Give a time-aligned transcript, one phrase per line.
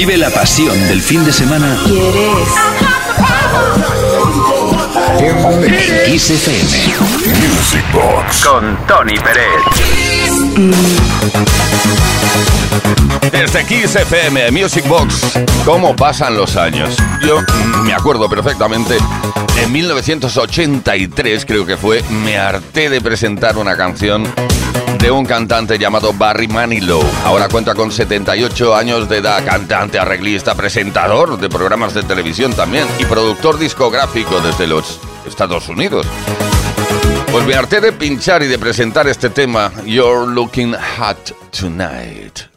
[0.00, 1.78] Vive la pasión del fin de semana.
[1.84, 2.48] ¿Quieres?
[5.18, 6.70] En Kiss FM.
[7.36, 8.46] Music Box.
[8.46, 9.44] Con Tony Pérez.
[13.30, 16.96] Desde Kiss FM, Music Box, ¿cómo pasan los años?
[17.22, 17.40] Yo
[17.82, 18.96] me acuerdo perfectamente,
[19.62, 24.24] en 1983 creo que fue, me harté de presentar una canción
[25.00, 27.02] de un cantante llamado Barry Manilow.
[27.24, 32.86] Ahora cuenta con 78 años de edad, cantante, arreglista, presentador de programas de televisión también
[32.98, 36.06] y productor discográfico desde los Estados Unidos.
[37.32, 42.49] Pues me harté de pinchar y de presentar este tema, You're Looking Hot Tonight.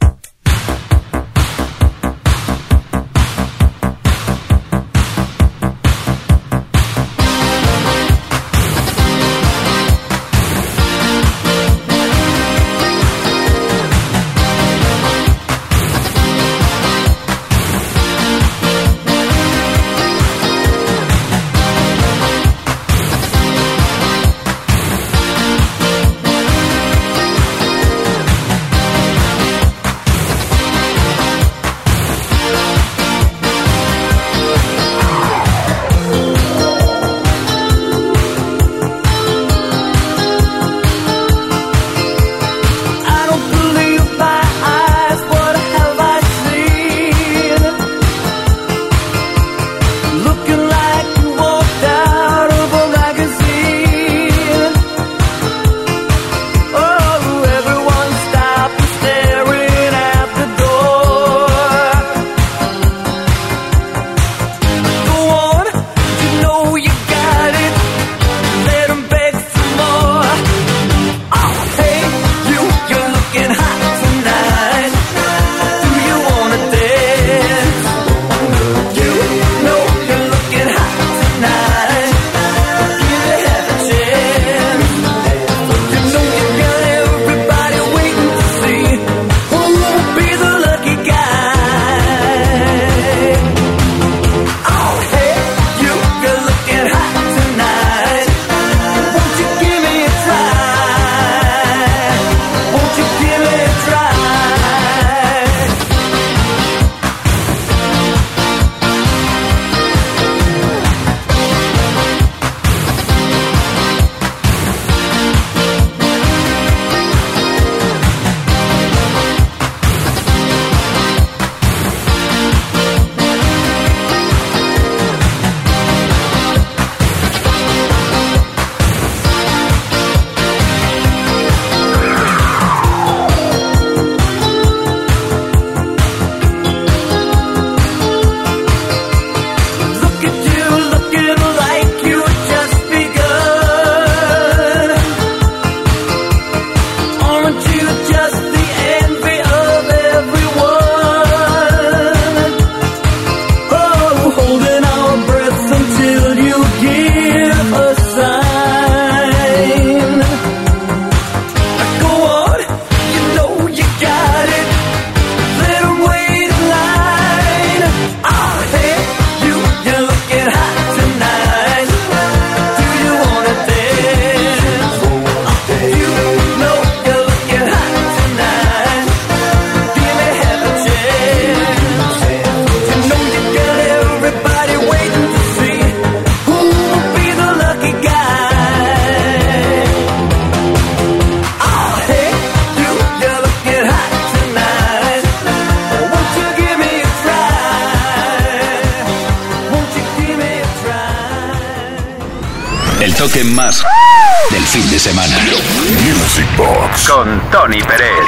[207.54, 208.26] Tony Pérez.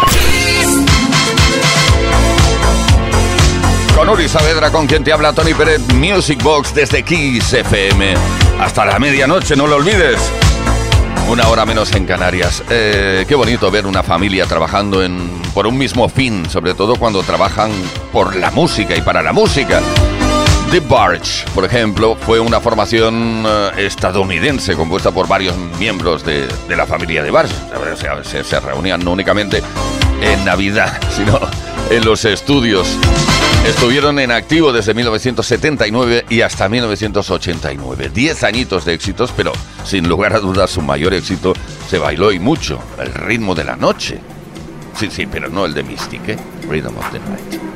[3.96, 8.14] Con Uri Saavedra, con quien te habla Tony Pérez, Music Box desde Kiss FM.
[8.60, 10.20] Hasta la medianoche, no lo olvides.
[11.28, 12.64] Una hora menos en Canarias.
[12.70, 17.24] Eh, qué bonito ver una familia trabajando en, por un mismo fin, sobre todo cuando
[17.24, 17.72] trabajan
[18.14, 19.82] por la música y para la música.
[20.70, 26.76] The Barge, por ejemplo, fue una formación eh, estadounidense compuesta por varios miembros de, de
[26.76, 27.56] la familia de Barge
[27.96, 29.62] o sea, se, reunían no únicamente
[30.22, 31.40] en Navidad, sino
[31.90, 32.88] en los estudios.
[33.66, 38.12] Estuvieron en activo desde 1979 y hasta 1989.
[38.14, 39.54] Diez añitos de éxitos, pero
[39.86, 41.54] sin lugar a dudas su mayor éxito
[41.90, 44.20] se bailó y mucho, el ritmo de la noche.
[44.98, 46.38] Sí, sí, pero no el de Mystic, ¿eh?
[46.70, 47.76] Rhythm of the Night.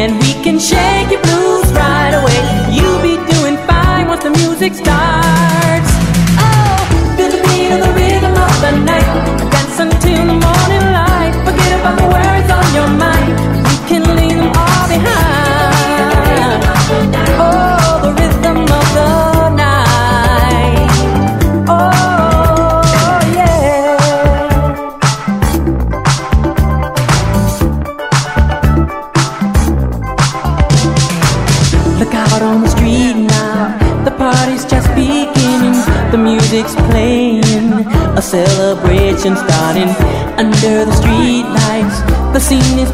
[0.00, 2.74] And we can shake your blues right away.
[2.74, 5.19] You'll be doing fine once the music starts.
[39.20, 39.88] kitchen starting
[40.38, 42.32] under the streetlights.
[42.32, 42.90] The scene is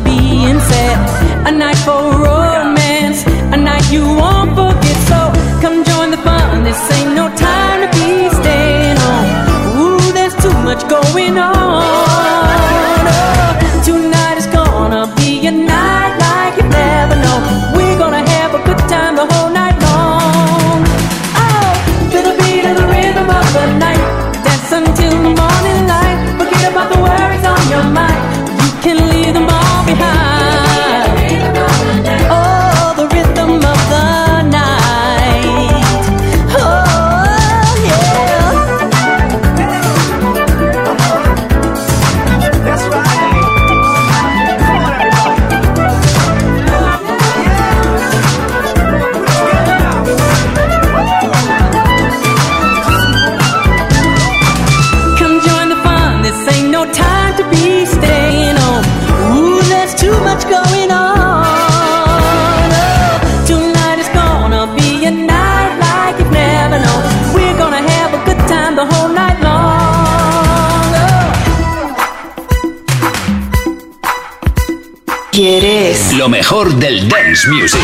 [76.57, 77.81] mejor del dance music.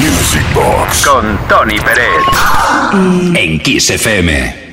[0.00, 1.06] Music Box.
[1.06, 2.08] Con Tony Pérez.
[3.32, 4.72] En Kiss FM.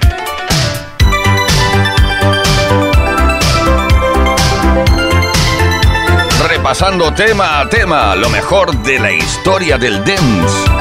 [6.48, 10.72] Repasando tema a tema, lo mejor de la historia del dance.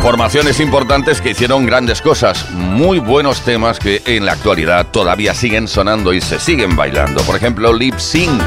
[0.00, 5.68] Formaciones importantes que hicieron grandes cosas, muy buenos temas que en la actualidad todavía siguen
[5.68, 7.20] sonando y se siguen bailando.
[7.24, 8.40] Por ejemplo, Lip Sync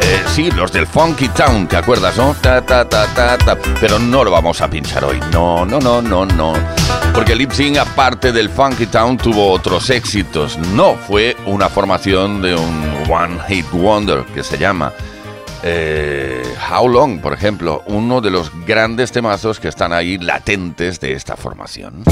[0.00, 2.34] eh, sí, los del Funky Town, ¿te acuerdas, no?
[2.40, 3.58] Ta, ta, ta, ta, ta.
[3.80, 5.20] Pero no lo vamos a pinchar hoy.
[5.32, 6.52] No, no, no, no, no.
[7.14, 10.56] Porque Lip aparte del Funky Town, tuvo otros éxitos.
[10.58, 14.92] No fue una formación de un One Hit Wonder, que se llama.
[15.62, 21.14] Eh, How Long, por ejemplo, uno de los grandes temazos que están ahí latentes de
[21.14, 22.04] esta formación.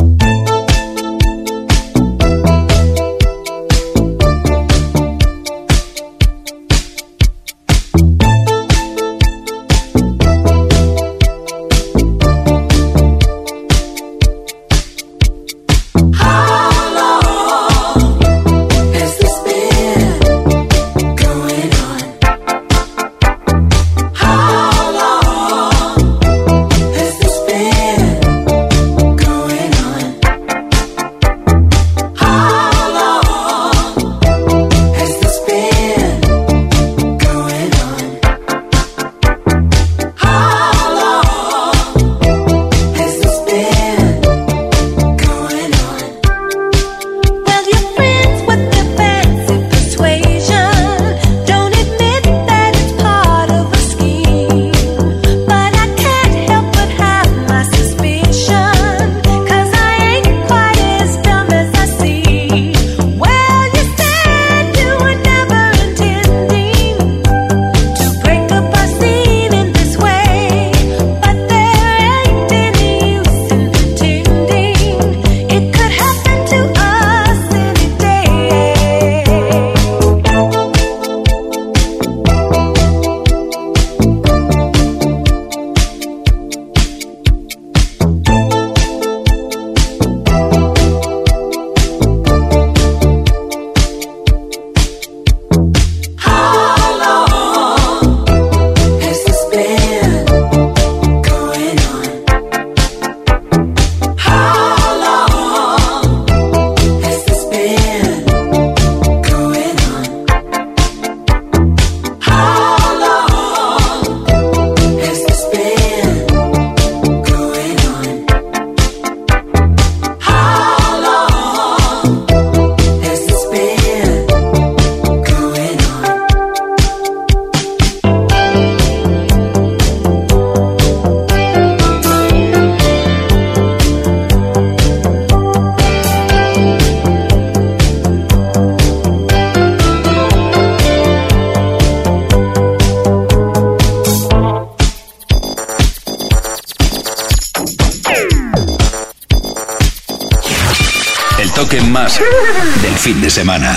[153.37, 153.77] Semana.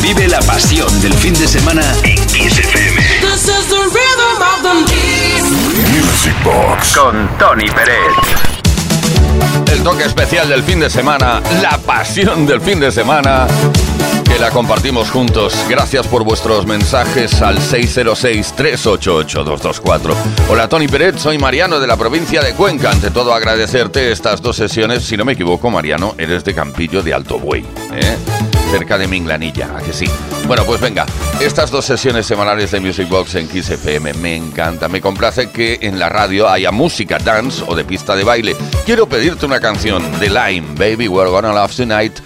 [0.00, 3.02] Vive la pasión del fin de semana en Kiss FM.
[5.90, 6.96] Music Box.
[6.96, 7.96] Con Tony Pérez.
[9.72, 13.48] El toque especial del fin de semana, la pasión del fin de semana,
[14.28, 15.54] que la compartimos juntos.
[15.68, 20.14] Gracias por vuestros mensajes al 606-388-224.
[20.48, 22.90] Hola Tony Pérez, soy Mariano de la provincia de Cuenca.
[22.90, 25.04] Ante todo agradecerte estas dos sesiones.
[25.04, 27.64] Si no me equivoco, Mariano, eres de Campillo de Alto Buey.
[27.94, 28.16] ¿eh?
[28.70, 30.06] cerca de Minglanilla, ¿a que sí?
[30.46, 31.06] Bueno, pues venga,
[31.40, 34.88] estas dos sesiones semanales de Music Box en Kiss FM me encanta.
[34.88, 38.56] Me complace que en la radio haya música dance o de pista de baile.
[38.84, 42.18] Quiero pedirte una canción de Lime, Baby We're Gonna Love Tonight.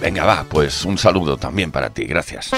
[0.00, 2.50] Venga, va, pues un saludo también para ti, gracias.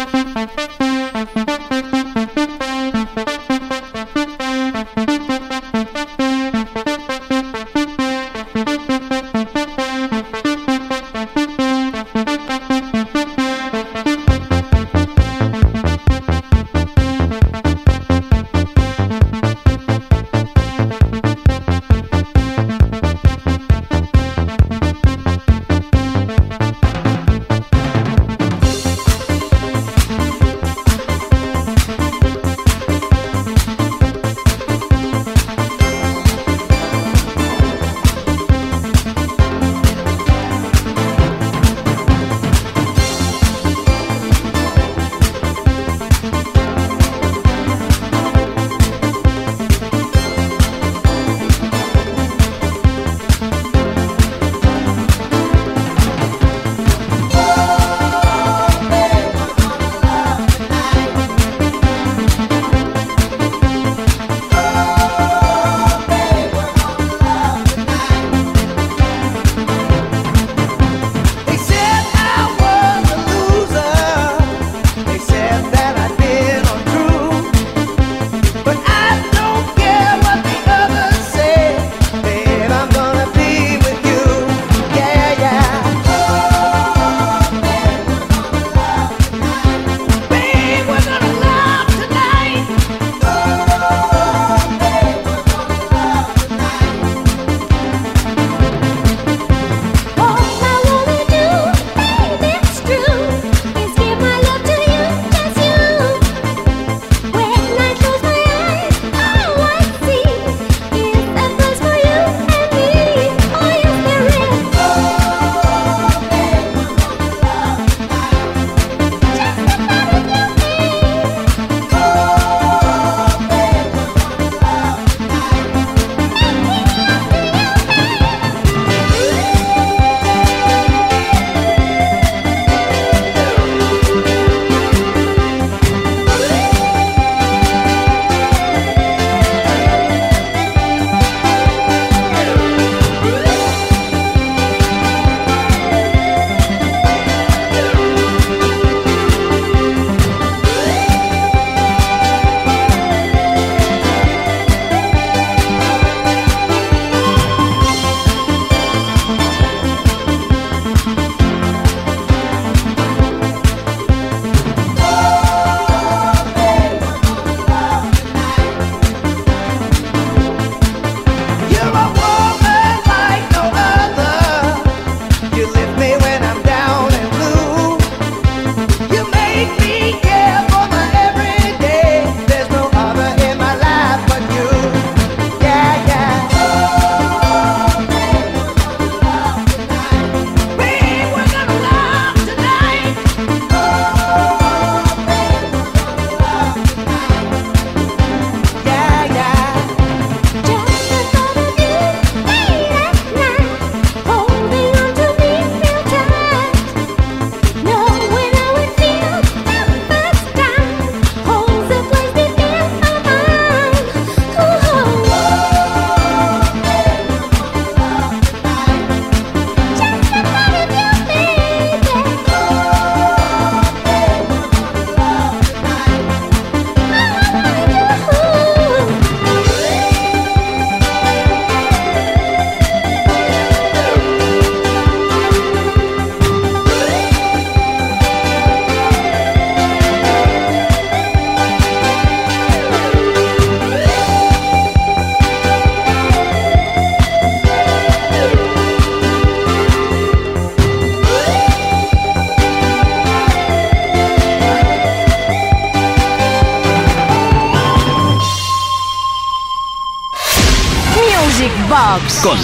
[262.42, 262.58] Con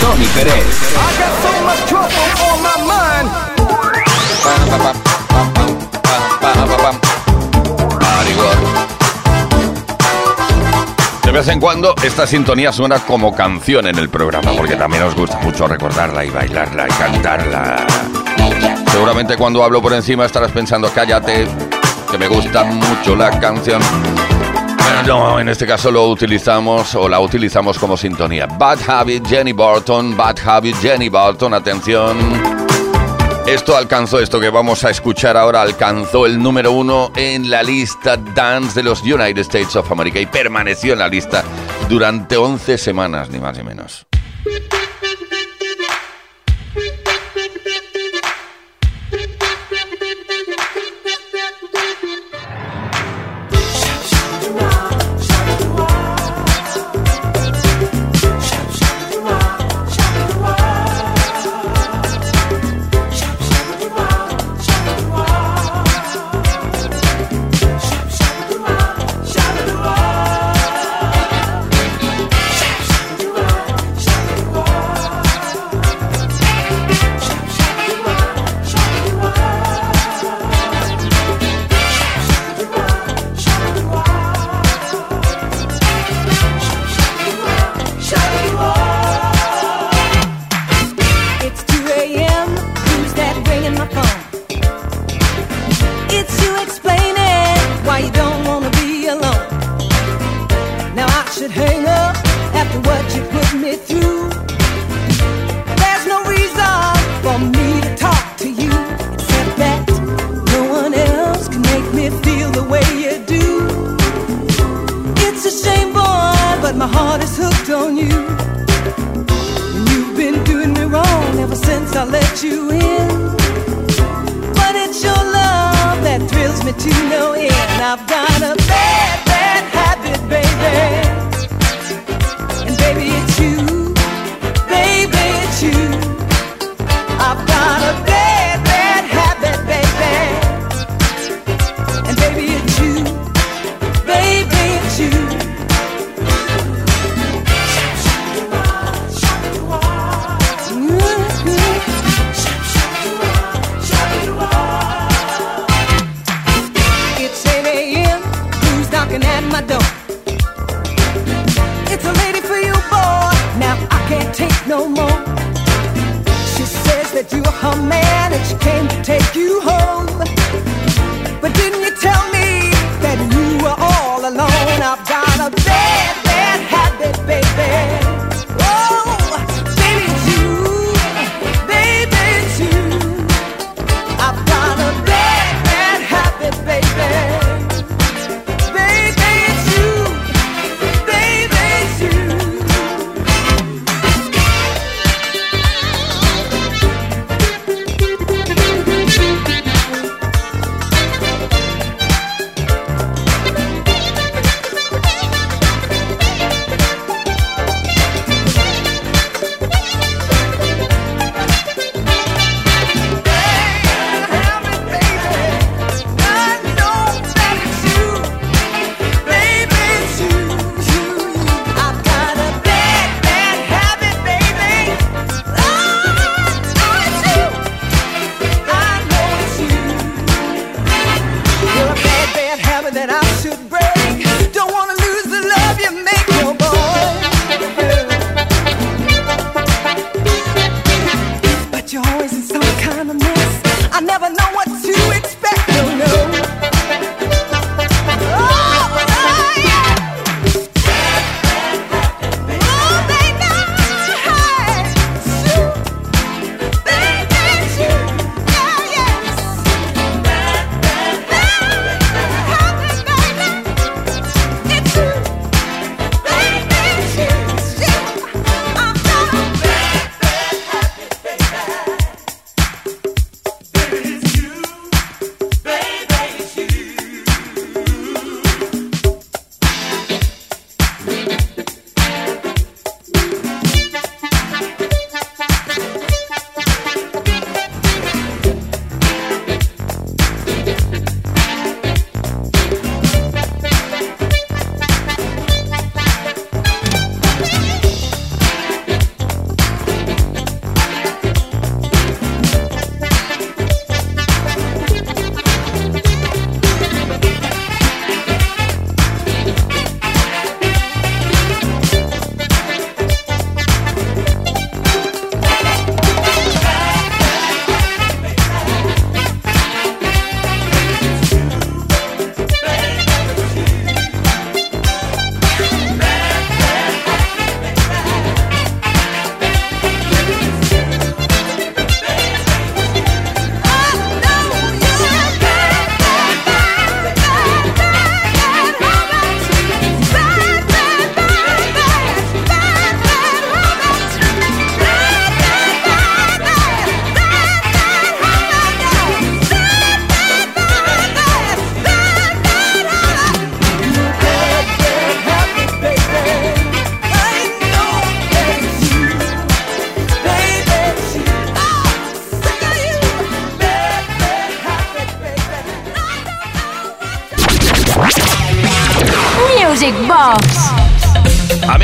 [0.00, 0.64] Tony Pérez.
[11.22, 15.14] De vez en cuando esta sintonía suena como canción en el programa, porque también nos
[15.14, 17.86] gusta mucho recordarla y bailarla y cantarla.
[18.90, 21.46] Seguramente cuando hablo por encima estarás pensando, cállate,
[22.10, 23.82] que me gusta mucho la canción.
[25.06, 28.46] No, en este caso lo utilizamos o la utilizamos como sintonía.
[28.46, 32.16] Bad Habit, Jenny Barton, Bad Habit, Jenny Barton, atención.
[33.46, 38.16] Esto alcanzó, esto que vamos a escuchar ahora, alcanzó el número uno en la lista
[38.16, 41.44] Dance de los United States of America y permaneció en la lista
[41.88, 44.06] durante 11 semanas, ni más ni menos.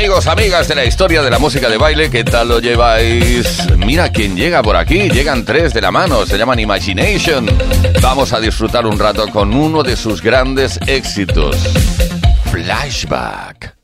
[0.03, 3.65] Amigos, amigas de la historia de la música de baile, ¿qué tal lo lleváis?
[3.77, 7.49] Mira quién llega por aquí, llegan tres de la mano, se llaman Imagination.
[8.01, 11.55] Vamos a disfrutar un rato con uno de sus grandes éxitos,
[12.51, 13.82] Flashback.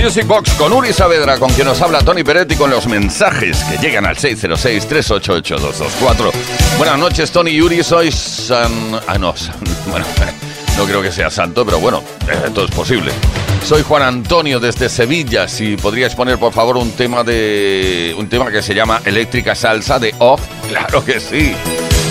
[0.00, 3.78] Music Box con Uri Saavedra, con quien nos habla Tony Peretti con los mensajes que
[3.78, 6.30] llegan al 606-388-224.
[6.78, 7.82] Buenas noches, Tony y Uri.
[7.82, 8.70] Soy San.
[9.08, 9.34] Ah, no,
[9.90, 10.06] bueno,
[10.76, 13.10] no creo que sea santo, pero bueno, eh, todo es posible.
[13.66, 15.48] Soy Juan Antonio desde Sevilla.
[15.48, 18.14] Si podrías poner, por favor, un tema de.
[18.16, 20.42] un tema que se llama Eléctrica Salsa de Off.
[20.68, 21.56] Claro que sí.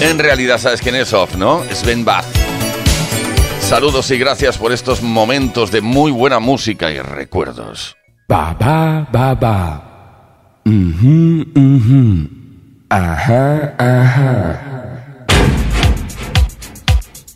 [0.01, 1.63] En realidad, ¿sabes quién es Off, no?
[1.71, 2.42] Es Ben Bath.
[3.73, 7.97] Saludos y gracias por estos momentos de muy buena música y recuerdos.
[8.27, 10.61] Ba ba ba ba.
[10.63, 12.29] Mhm mhm.
[12.91, 15.25] Aha aha.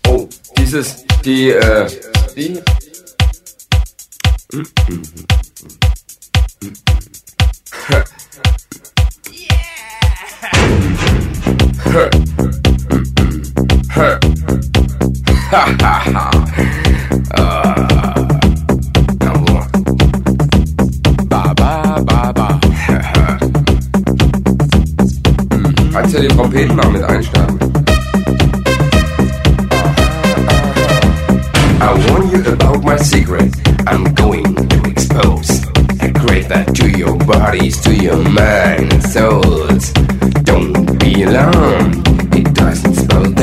[0.08, 1.88] Oh, dieses die äh
[2.36, 2.62] die
[15.50, 15.56] Äh,
[25.94, 27.60] Kannst ja die Trompeten mal mit einsteigen.
[31.80, 33.54] I warn you about my secret.
[33.88, 35.62] I'm going to expose.
[36.02, 39.94] Secret that to your bodies, to your mind and souls.
[40.44, 42.06] Don't be alarmed.
[42.36, 43.37] It doesn't spell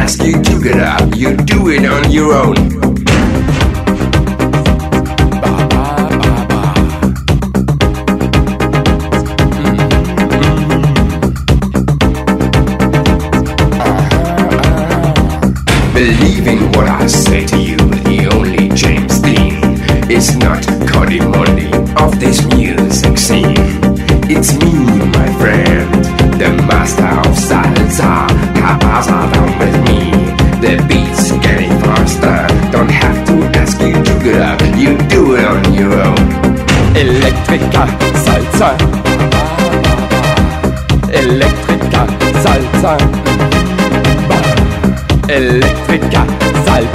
[0.00, 1.14] ask you to get up.
[1.14, 2.54] You do it on your own.
[15.92, 17.79] Believe in what I say to you.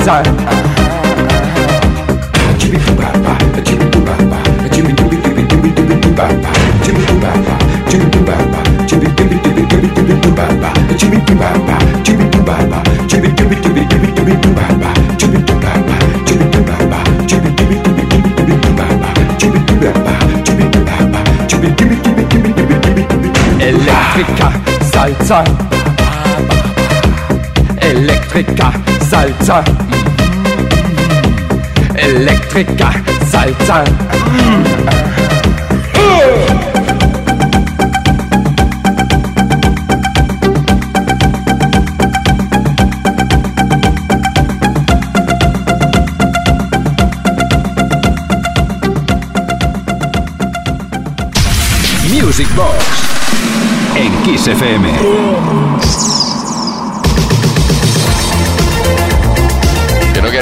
[0.05, 0.55] desire.
[2.59, 2.79] Jimmy
[24.91, 25.43] Salzer.
[29.09, 29.74] Salzer.
[32.55, 33.83] Elektriker, Salsa.
[52.09, 52.85] Music Box
[53.95, 56.14] en Kiss FM.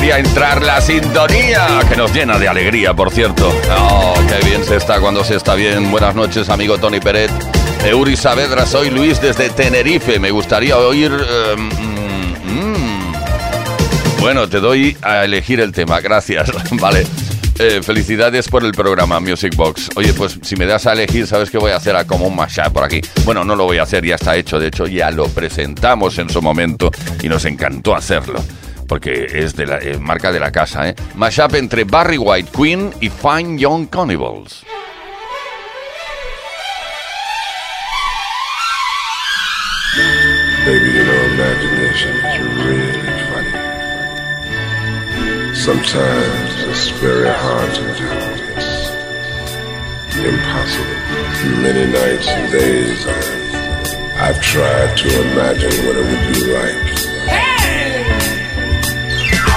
[0.04, 3.58] Quería entrar la sintonía, que nos llena de alegría, por cierto.
[3.80, 5.92] Oh, qué bien se está cuando se está bien.
[5.92, 7.32] Buenas noches, amigo Tony Peret.
[7.86, 10.20] Euri Saavedra, soy Luis desde Tenerife.
[10.20, 11.10] Me gustaría oír...
[11.10, 13.14] eh, mm, mm.
[14.20, 16.52] Bueno, te doy a elegir el tema, gracias.
[16.72, 17.08] vale.
[17.60, 19.90] Eh, felicidades por el programa Music Box.
[19.96, 21.96] Oye, pues si me das a elegir, ¿sabes qué voy a hacer?
[21.96, 23.00] A como un mashup por aquí.
[23.24, 24.60] Bueno, no lo voy a hacer, ya está hecho.
[24.60, 28.44] De hecho, ya lo presentamos en su momento y nos encantó hacerlo.
[28.88, 30.96] Porque es de la eh, marca de la casa, ¿eh?
[31.16, 34.64] Mashup entre Barry White Queen y Fine Young Cannibals.
[40.66, 43.54] Baby, you know, imagination is really funny.
[45.54, 48.08] Sometimes it's very hard to do.
[48.48, 50.96] It's impossible.
[51.62, 53.06] Many nights and days
[54.16, 57.53] I've tried to imagine what it would be like.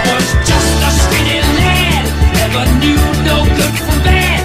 [0.07, 2.05] Was just a skinny lad,
[2.39, 4.36] never knew no good from bad,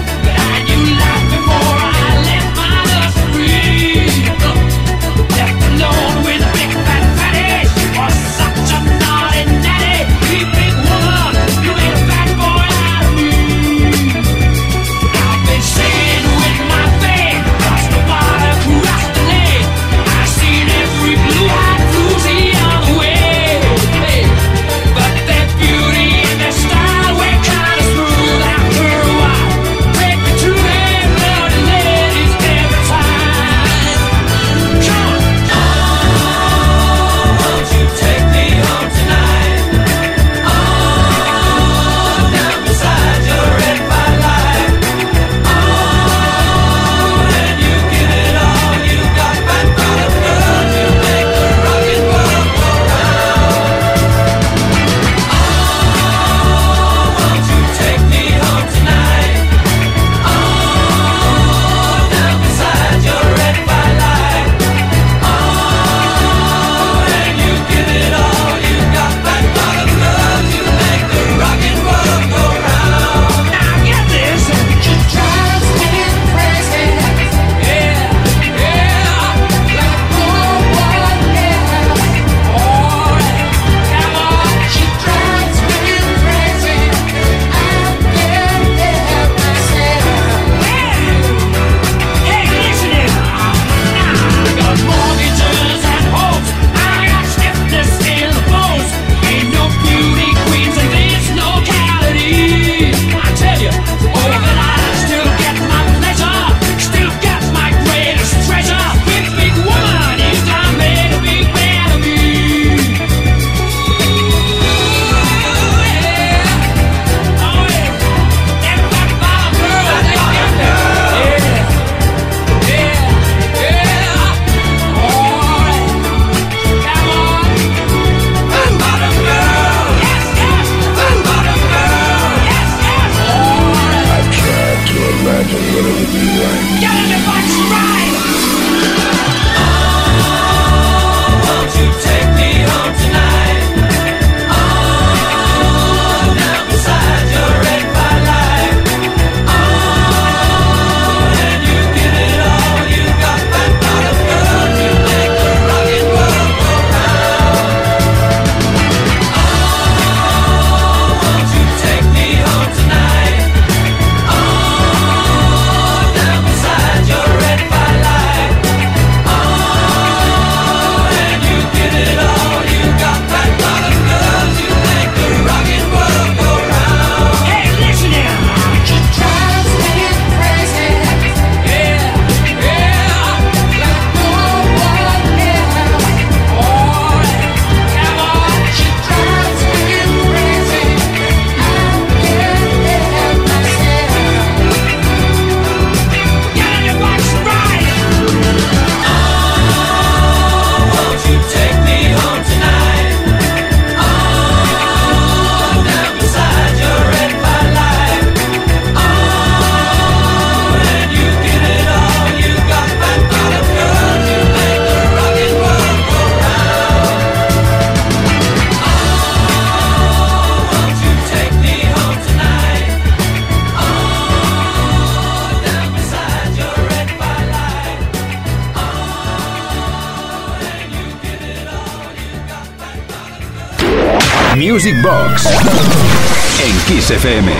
[237.12, 237.52] en Kiss FM.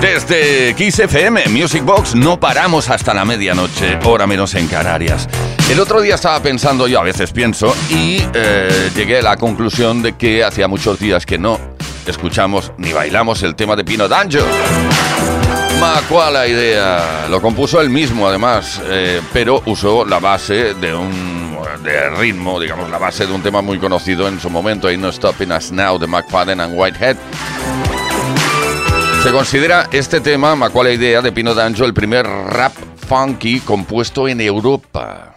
[0.00, 5.28] Desde Kiss FM, Music Box, no paramos hasta la medianoche, hora menos en Canarias.
[5.70, 10.02] El otro día estaba pensando, yo a veces pienso, y eh, llegué a la conclusión
[10.02, 11.60] de que hacía muchos días que no
[12.06, 14.46] escuchamos ni bailamos el tema de Pino D'Angelo.
[15.80, 17.26] Ma cuál la idea.
[17.28, 21.46] Lo compuso él mismo, además, eh, pero usó la base de un
[21.82, 25.12] de ritmo, digamos, la base de un tema muy conocido en su momento, Ain't No
[25.12, 27.16] Stopping Us Now, de McFadden and Whitehead.
[29.22, 32.72] Se considera este tema, Ma cuál la idea de Pino D'Angelo, el primer rap
[33.08, 35.36] funky compuesto en Europa.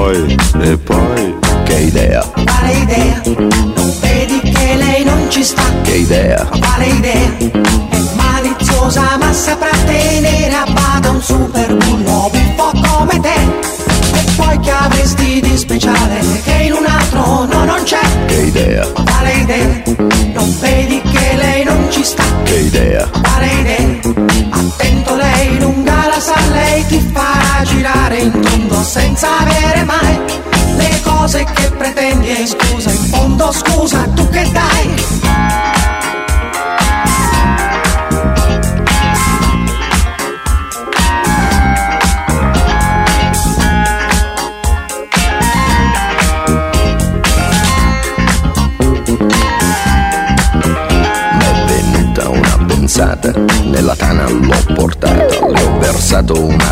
[0.00, 3.20] E poi, e poi, che idea, Quale idea?
[3.26, 5.62] Non vedi che lei non ci sta?
[5.82, 7.36] che idea, Quale idea?
[7.36, 11.09] È maliziosa ma saprà tenere a bada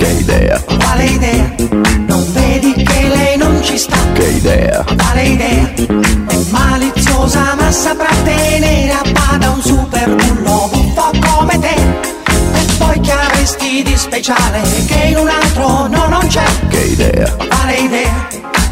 [0.00, 1.54] che idea, Quale idea?
[2.06, 3.96] Non vedi che lei non ci sta?
[4.14, 5.72] che idea, Quale idea?
[5.74, 11.74] È maliziosa ma saprà tenere a bada un super bullo un po' come te.
[11.74, 16.44] E poi che avresti di speciale che in un altro no non c'è?
[16.68, 18.28] che idea, Quale idea?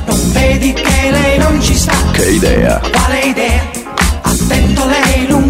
[0.07, 1.93] Non vedi che lei non ci sta?
[2.13, 3.63] che idea, Quale idea?
[4.23, 5.48] Attento lei lunga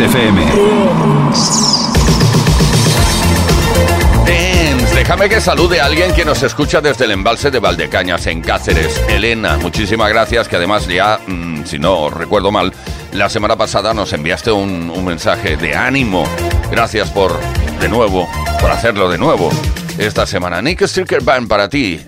[0.00, 0.40] FM.
[4.26, 4.94] Dance.
[4.94, 9.02] Déjame que salude a alguien que nos escucha desde el embalse de Valdecañas en Cáceres.
[9.08, 12.72] Elena, muchísimas gracias, que además ya, mm, si no recuerdo mal,
[13.12, 16.24] la semana pasada nos enviaste un, mensaje de ánimo.
[16.70, 17.38] Gracias por,
[17.80, 18.28] de nuevo,
[18.60, 19.50] por hacerlo de nuevo
[19.98, 20.62] esta semana.
[20.62, 22.00] Nick Stricker Band para ti.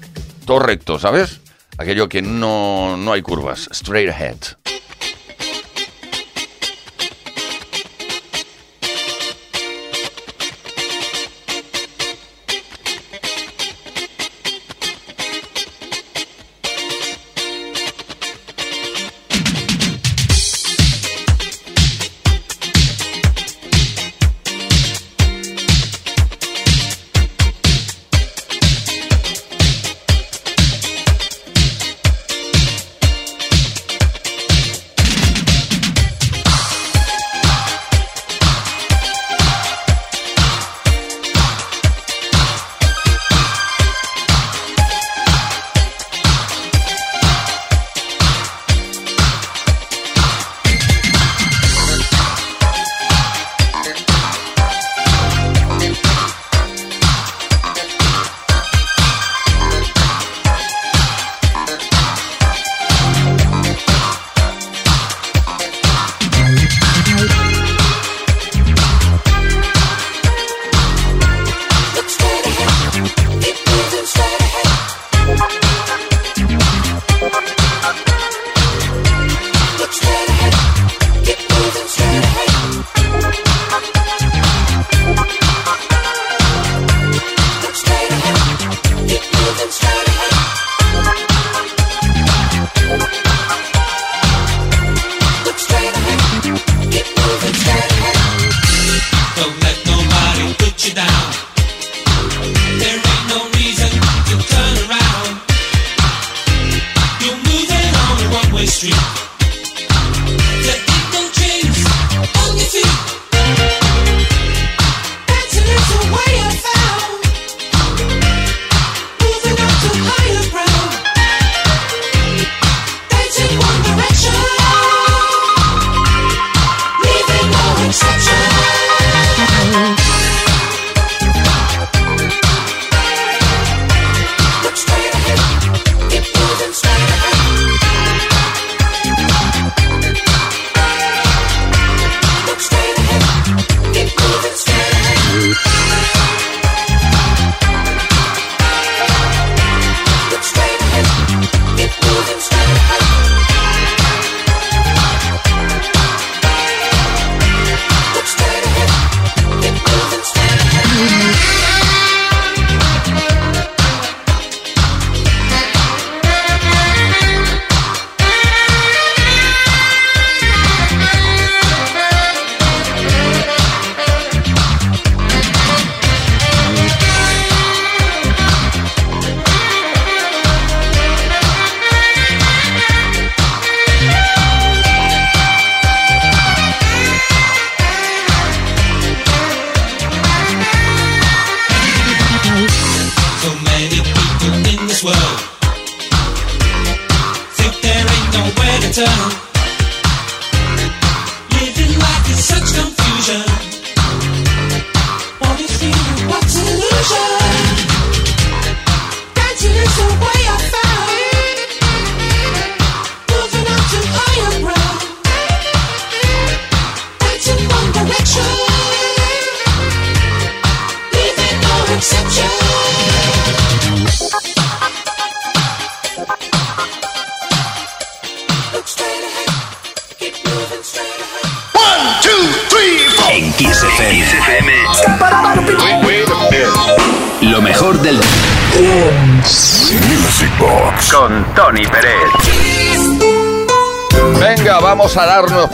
[0.47, 1.41] Todo recto, ¿sabes?
[1.77, 3.69] Aquello que no, no hay curvas.
[3.73, 4.37] Straight ahead.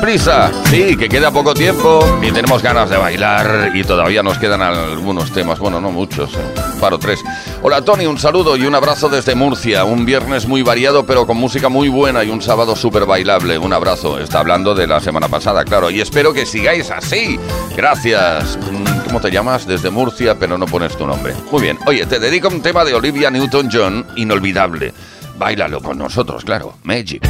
[0.08, 0.50] prisa.
[0.70, 5.30] Sí, que queda poco tiempo y tenemos ganas de bailar y todavía nos quedan algunos
[5.32, 5.58] temas.
[5.58, 6.54] Bueno, no muchos, eh.
[6.80, 7.22] paro tres.
[7.60, 9.84] Hola Tony, un saludo y un abrazo desde Murcia.
[9.84, 13.58] Un viernes muy variado pero con música muy buena y un sábado súper bailable.
[13.58, 14.18] Un abrazo.
[14.18, 15.90] Está hablando de la semana pasada, claro.
[15.90, 17.38] Y espero que sigáis así.
[17.76, 18.58] Gracias.
[18.72, 19.66] Mm, ¿Cómo te llamas?
[19.66, 21.34] Desde Murcia, pero no pones tu nombre.
[21.52, 21.78] Muy bien.
[21.86, 24.94] Oye, te dedico un tema de Olivia Newton-John, inolvidable.
[25.36, 26.78] Báilalo con nosotros, claro.
[26.82, 27.28] Magic.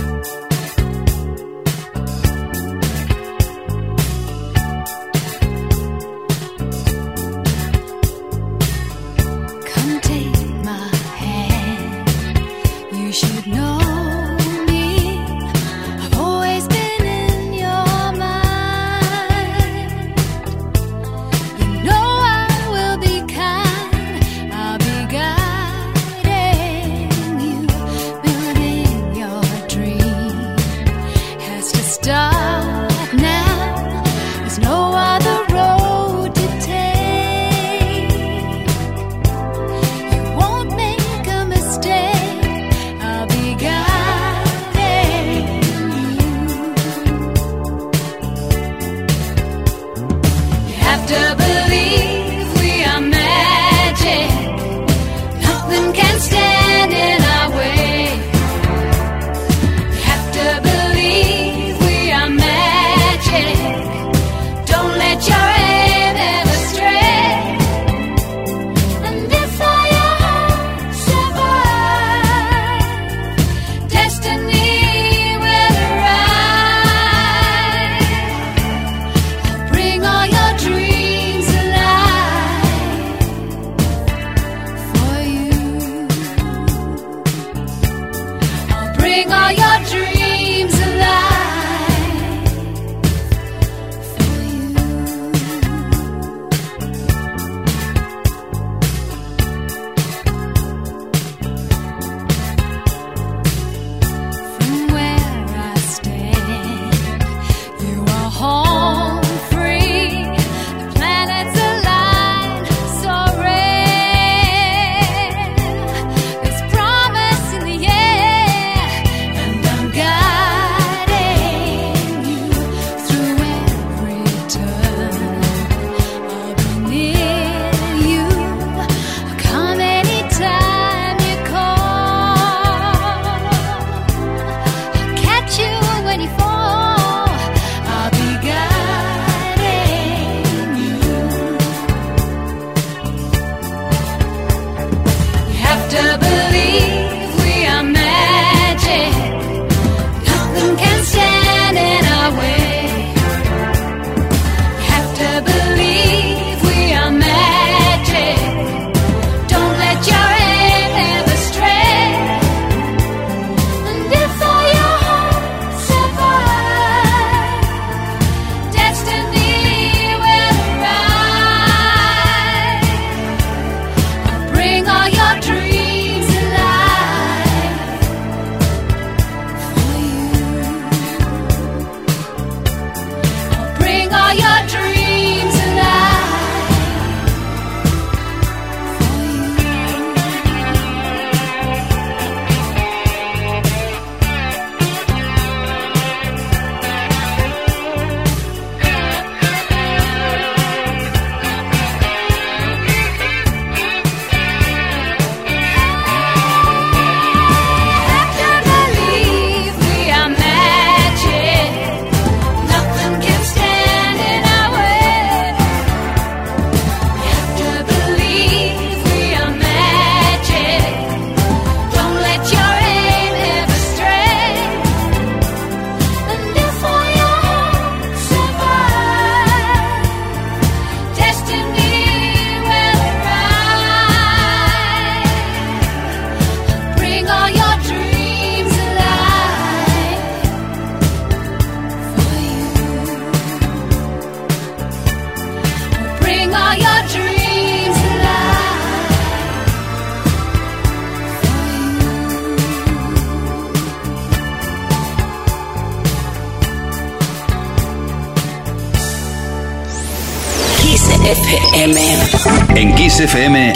[263.18, 263.72] Kiss FM,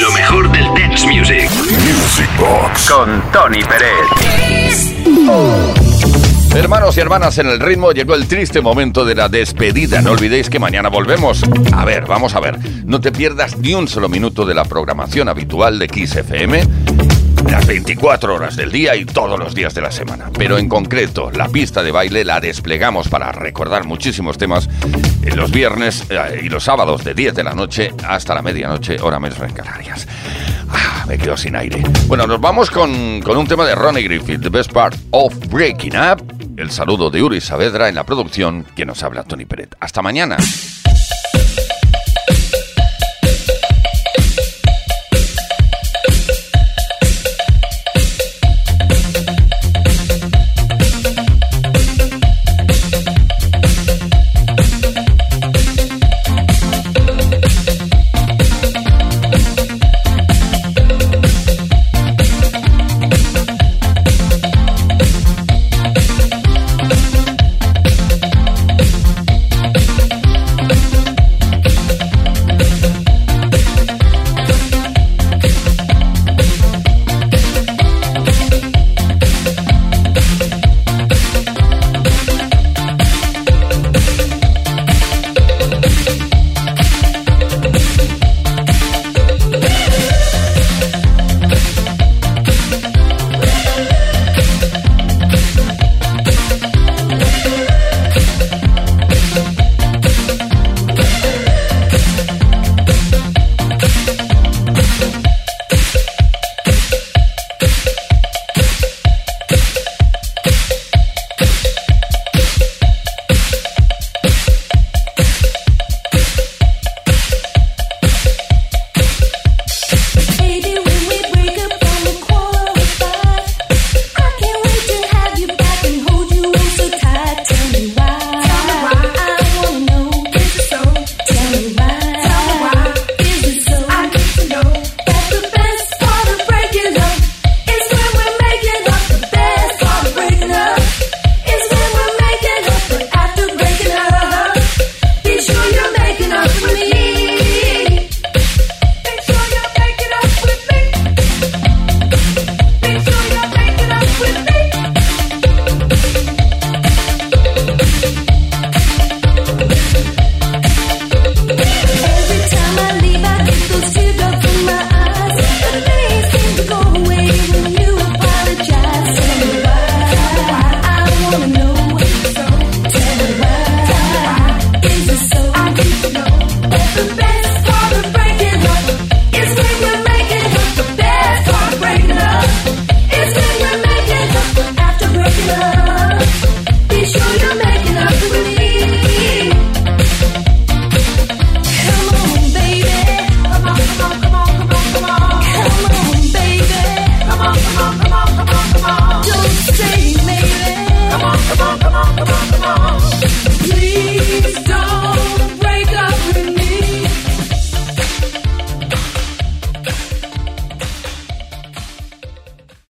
[0.00, 1.50] lo mejor del dance music.
[1.50, 2.88] Music Box.
[2.90, 4.94] Con Tony Pérez.
[6.54, 10.00] Hermanos y hermanas, en el ritmo llegó el triste momento de la despedida.
[10.00, 11.42] No olvidéis que mañana volvemos.
[11.74, 12.58] A ver, vamos a ver.
[12.86, 16.62] No te pierdas ni un solo minuto de la programación habitual de Kiss FM.
[17.50, 20.30] Las 24 horas del día y todos los días de la semana.
[20.36, 24.68] Pero en concreto, la pista de baile la desplegamos para recordar muchísimos temas
[25.22, 28.98] en los viernes eh, y los sábados de 10 de la noche hasta la medianoche,
[29.00, 30.06] hora menos en Canarias.
[30.70, 31.82] Ah, me quedo sin aire.
[32.06, 35.96] Bueno, nos vamos con, con un tema de Ronnie Griffith, The Best Part of Breaking
[35.96, 36.22] Up.
[36.56, 39.76] El saludo de Uri Saavedra en la producción, que nos habla Tony Peret.
[39.80, 40.36] Hasta mañana.